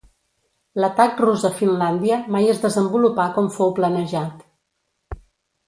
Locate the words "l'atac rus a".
0.83-1.51